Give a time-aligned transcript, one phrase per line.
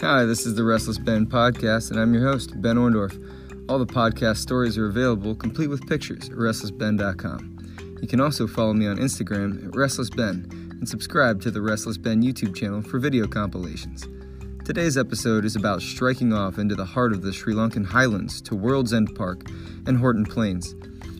[0.00, 3.22] Hi, this is the Restless Ben podcast, and I'm your host, Ben Orndorff.
[3.68, 7.98] All the podcast stories are available, complete with pictures, at restlessben.com.
[8.00, 12.22] You can also follow me on Instagram at restlessben and subscribe to the Restless Ben
[12.22, 14.08] YouTube channel for video compilations.
[14.64, 18.56] Today's episode is about striking off into the heart of the Sri Lankan highlands to
[18.56, 19.50] World's End Park
[19.86, 20.74] and Horton Plains.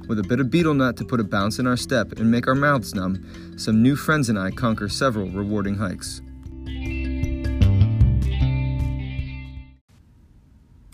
[0.09, 2.49] With a bit of betel nut to put a bounce in our step and make
[2.49, 6.23] our mouths numb, some new friends and I conquer several rewarding hikes.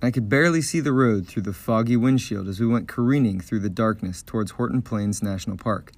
[0.07, 3.59] I could barely see the road through the foggy windshield as we went careening through
[3.59, 5.91] the darkness towards Horton Plains National Park.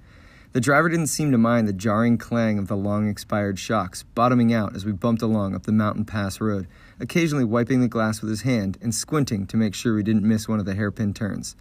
[0.51, 4.51] The driver didn't seem to mind the jarring clang of the long expired shocks, bottoming
[4.51, 6.67] out as we bumped along up the mountain pass road,
[6.99, 10.49] occasionally wiping the glass with his hand and squinting to make sure we didn't miss
[10.49, 11.55] one of the hairpin turns.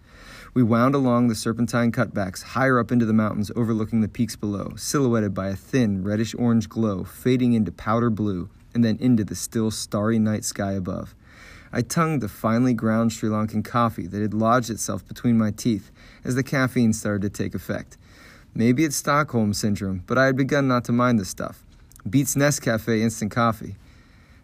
[0.54, 4.72] We wound along the serpentine cutbacks higher up into the mountains overlooking the peaks below,
[4.74, 9.34] silhouetted by a thin reddish orange glow fading into powder blue and then into the
[9.34, 11.14] still starry night sky above.
[11.72, 15.90] I tongued the finely ground Sri Lankan coffee that had lodged itself between my teeth
[16.24, 17.96] as the caffeine started to take effect.
[18.54, 21.62] Maybe it's Stockholm Syndrome, but I had begun not to mind the stuff.
[22.08, 23.76] Beats Nescafe instant coffee.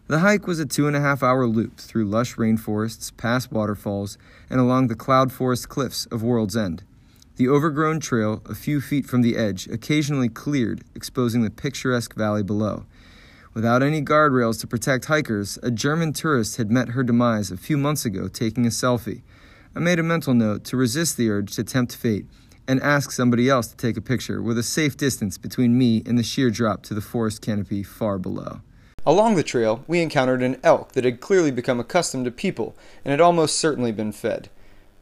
[0.07, 4.19] The hike was a two and a half hour loop through lush rainforests, past waterfalls,
[4.49, 6.83] and along the cloud forest cliffs of World's End.
[7.37, 12.43] The overgrown trail, a few feet from the edge, occasionally cleared, exposing the picturesque valley
[12.43, 12.85] below.
[13.55, 17.77] Without any guardrails to protect hikers, a German tourist had met her demise a few
[17.77, 19.21] months ago taking a selfie.
[19.73, 22.25] I made a mental note to resist the urge to tempt fate
[22.67, 26.19] and ask somebody else to take a picture with a safe distance between me and
[26.19, 28.59] the sheer drop to the forest canopy far below.
[29.05, 32.75] Along the trail, we encountered an elk that had clearly become accustomed to people
[33.05, 34.49] and had almost certainly been fed.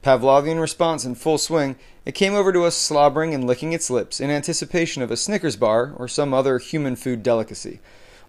[0.04, 4.20] Pavlovian response in full swing, it came over to us slobbering and licking its lips
[4.20, 7.80] in anticipation of a Snickers bar or some other human food delicacy.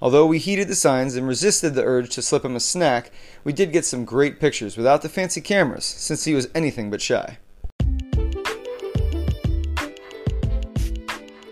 [0.03, 3.11] Although we heeded the signs and resisted the urge to slip him a snack,
[3.45, 7.01] we did get some great pictures without the fancy cameras, since he was anything but
[7.01, 7.39] shy.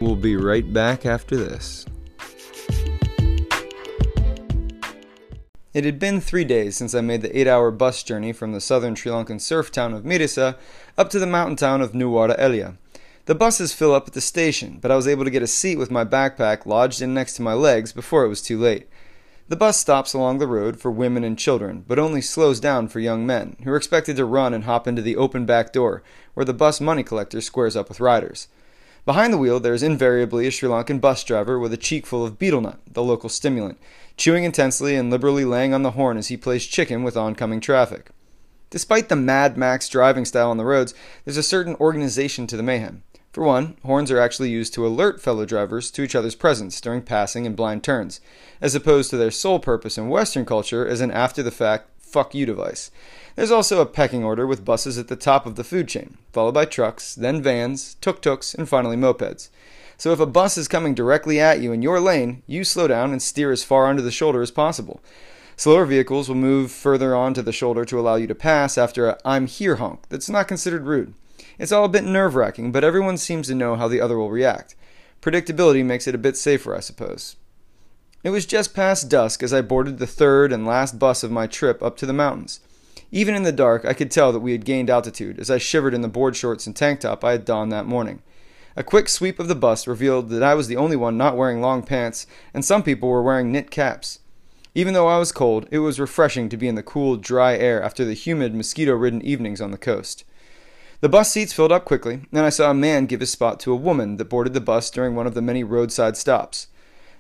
[0.01, 1.87] We'll be right back after this.
[5.73, 8.61] It had been three days since I made the eight hour bus journey from the
[8.61, 10.57] southern Sri Lankan surf town of Mirissa
[10.99, 12.77] up to the mountain town of Nuwara Eliya.
[13.25, 15.79] The buses fill up at the station, but I was able to get a seat
[15.79, 18.89] with my backpack lodged in next to my legs before it was too late.
[19.47, 22.99] The bus stops along the road for women and children, but only slows down for
[22.99, 26.03] young men, who are expected to run and hop into the open back door,
[26.35, 28.49] where the bus money collector squares up with riders.
[29.07, 32.25] Behind the wheel, there is invariably a Sri Lankan bus driver with a cheek full
[32.25, 33.79] of betel nut, the local stimulant,
[34.17, 38.11] chewing intensely and liberally laying on the horn as he plays chicken with oncoming traffic.
[38.71, 40.93] Despite the Mad Max driving style on the roads,
[41.25, 43.05] there's a certain organization to the mayhem.
[43.33, 47.01] For one, horns are actually used to alert fellow drivers to each other's presence during
[47.01, 48.21] passing and blind turns,
[48.61, 52.35] as opposed to their sole purpose in Western culture as an after the fact fuck
[52.35, 52.91] you device.
[53.35, 56.53] There's also a pecking order with buses at the top of the food chain, followed
[56.53, 59.49] by trucks, then vans, tuk tuks, and finally mopeds.
[59.97, 63.13] So if a bus is coming directly at you in your lane, you slow down
[63.13, 65.01] and steer as far under the shoulder as possible.
[65.57, 69.19] Slower vehicles will move further onto the shoulder to allow you to pass after a
[69.25, 71.15] I'm here honk that's not considered rude.
[71.63, 74.33] It's all a bit nerve wracking, but everyone seems to know how the other will
[74.33, 74.75] react.
[75.21, 77.37] Predictability makes it a bit safer, I suppose.
[78.25, 81.47] It was just past dusk as I boarded the third and last bus of my
[81.47, 82.59] trip up to the mountains.
[83.13, 85.95] Even in the dark, I could tell that we had gained altitude as I shivered
[85.95, 88.23] in the board shorts and tank top I had donned that morning.
[88.75, 91.61] A quick sweep of the bus revealed that I was the only one not wearing
[91.61, 94.19] long pants, and some people were wearing knit caps.
[94.75, 97.81] Even though I was cold, it was refreshing to be in the cool, dry air
[97.81, 100.25] after the humid, mosquito ridden evenings on the coast.
[101.03, 103.73] The bus seats filled up quickly, and I saw a man give his spot to
[103.73, 106.69] a woman that boarded the bus during one of the many roadside stops.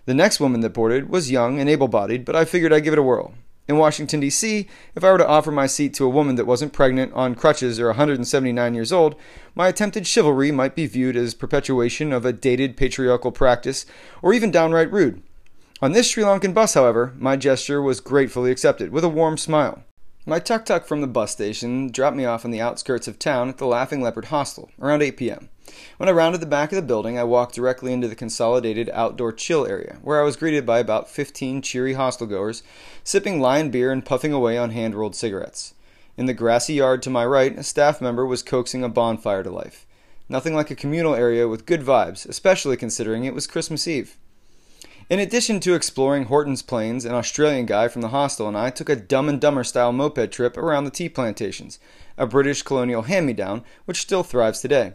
[0.06, 2.92] The next woman that boarded was young and able bodied, but I figured I'd give
[2.92, 3.34] it a whirl.
[3.66, 6.72] In Washington, D.C., if I were to offer my seat to a woman that wasn't
[6.72, 9.16] pregnant, on crutches, or 179 years old,
[9.56, 13.84] my attempted chivalry might be viewed as perpetuation of a dated patriarchal practice,
[14.22, 15.24] or even downright rude.
[15.80, 19.82] On this Sri Lankan bus, however, my gesture was gratefully accepted, with a warm smile.
[20.24, 23.48] My tuk tuk from the bus station dropped me off on the outskirts of town
[23.48, 25.48] at the Laughing Leopard Hostel, around 8 p.m.
[25.96, 29.32] When I rounded the back of the building, I walked directly into the consolidated outdoor
[29.32, 32.62] chill area, where I was greeted by about 15 cheery hostelgoers,
[33.02, 35.74] sipping lion beer and puffing away on hand rolled cigarettes.
[36.16, 39.50] In the grassy yard to my right, a staff member was coaxing a bonfire to
[39.50, 39.86] life.
[40.28, 44.16] Nothing like a communal area with good vibes, especially considering it was Christmas Eve.
[45.12, 48.88] In addition to exploring Horton's Plains, an Australian guy from the hostel and I took
[48.88, 51.78] a Dumb and Dumber style moped trip around the tea plantations,
[52.16, 54.94] a British colonial hand me down which still thrives today.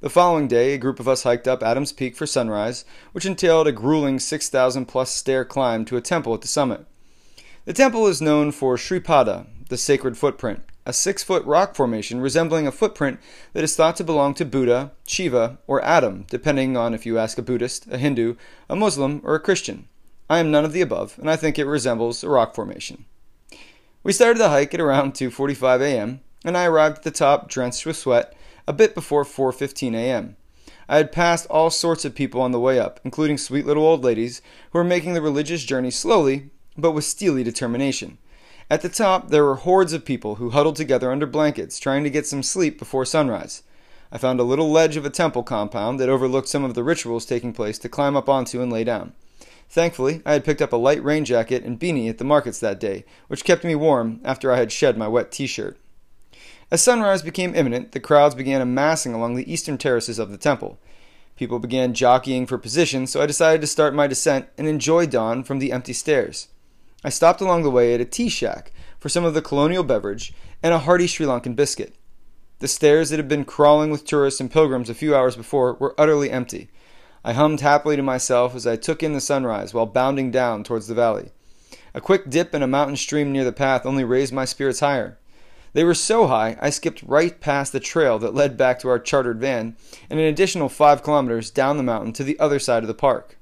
[0.00, 3.66] The following day, a group of us hiked up Adams Peak for sunrise, which entailed
[3.66, 6.86] a grueling 6,000 plus stair climb to a temple at the summit.
[7.64, 12.66] The temple is known for Sripada, the sacred footprint, a six foot rock formation resembling
[12.66, 13.20] a footprint
[13.52, 17.36] that is thought to belong to Buddha, Shiva, or Adam, depending on if you ask
[17.36, 18.36] a Buddhist, a Hindu,
[18.70, 19.86] a Muslim, or a Christian.
[20.30, 23.04] I am none of the above, and I think it resembles a rock formation.
[24.02, 27.84] We started the hike at around 2:45 a.m., and I arrived at the top drenched
[27.84, 28.34] with sweat
[28.66, 30.36] a bit before 4:15 a.m.
[30.88, 34.02] I had passed all sorts of people on the way up, including sweet little old
[34.02, 34.40] ladies
[34.70, 36.48] who were making the religious journey slowly
[36.78, 38.16] but with steely determination.
[38.70, 42.10] At the top, there were hordes of people who huddled together under blankets, trying to
[42.10, 43.62] get some sleep before sunrise.
[44.12, 47.24] I found a little ledge of a temple compound that overlooked some of the rituals
[47.24, 49.14] taking place to climb up onto and lay down.
[49.70, 52.80] Thankfully, I had picked up a light rain jacket and beanie at the markets that
[52.80, 55.78] day, which kept me warm after I had shed my wet t shirt.
[56.70, 60.78] As sunrise became imminent, the crowds began amassing along the eastern terraces of the temple.
[61.36, 65.42] People began jockeying for position, so I decided to start my descent and enjoy dawn
[65.44, 66.48] from the empty stairs.
[67.04, 70.32] I stopped along the way at a tea shack for some of the colonial beverage
[70.64, 71.94] and a hearty Sri Lankan biscuit.
[72.58, 75.94] The stairs that had been crawling with tourists and pilgrims a few hours before were
[75.96, 76.70] utterly empty.
[77.24, 80.88] I hummed happily to myself as I took in the sunrise while bounding down towards
[80.88, 81.30] the valley.
[81.94, 85.18] A quick dip in a mountain stream near the path only raised my spirits higher.
[85.74, 88.98] They were so high, I skipped right past the trail that led back to our
[88.98, 89.76] chartered van
[90.10, 93.37] and an additional five kilometers down the mountain to the other side of the park.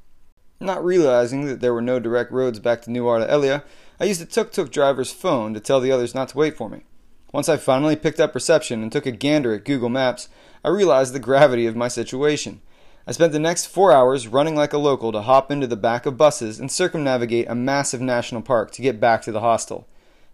[0.59, 3.63] Not realizing that there were no direct roads back to Nuwara Eliya,
[4.01, 6.69] I used a tuk tuk driver's phone to tell the others not to wait for
[6.69, 6.85] me.
[7.33, 10.29] Once I finally picked up reception and took a gander at Google Maps,
[10.65, 12.63] I realized the gravity of my situation.
[13.07, 16.07] I spent the next four hours running like a local to hop into the back
[16.07, 19.87] of buses and circumnavigate a massive national park to get back to the hostel.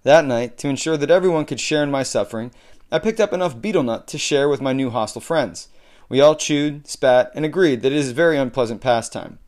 [0.04, 2.52] That night, to ensure that everyone could share in my suffering,
[2.90, 5.68] I picked up enough betel nut to share with my new hostel friends.
[6.08, 9.38] We all chewed, spat, and agreed that it is a very unpleasant pastime.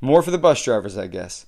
[0.00, 1.46] More for the bus drivers, I guess.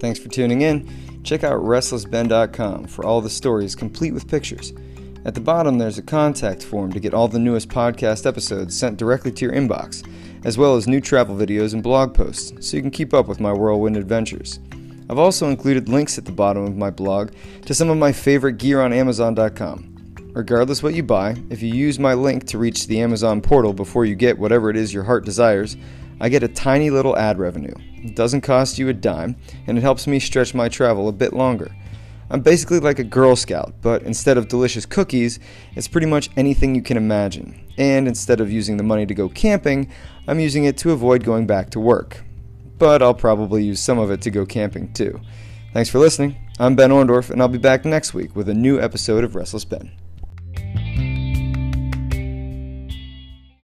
[0.00, 0.88] Thanks for tuning in.
[1.24, 4.72] Check out restlessben.com for all the stories complete with pictures.
[5.26, 8.96] At the bottom, there's a contact form to get all the newest podcast episodes sent
[8.96, 10.06] directly to your inbox,
[10.44, 13.40] as well as new travel videos and blog posts, so you can keep up with
[13.40, 14.60] my whirlwind adventures.
[15.10, 17.32] I've also included links at the bottom of my blog
[17.66, 19.99] to some of my favorite gear on Amazon.com.
[20.32, 24.04] Regardless what you buy, if you use my link to reach the Amazon portal before
[24.04, 25.76] you get whatever it is your heart desires,
[26.20, 27.74] I get a tiny little ad revenue.
[27.96, 29.34] It doesn't cost you a dime,
[29.66, 31.74] and it helps me stretch my travel a bit longer.
[32.30, 35.40] I'm basically like a Girl Scout, but instead of delicious cookies,
[35.74, 37.60] it's pretty much anything you can imagine.
[37.76, 39.90] And instead of using the money to go camping,
[40.28, 42.22] I'm using it to avoid going back to work.
[42.78, 45.20] But I'll probably use some of it to go camping too.
[45.72, 46.36] Thanks for listening.
[46.60, 49.64] I'm Ben Orndorff, and I'll be back next week with a new episode of Restless
[49.64, 49.90] Ben.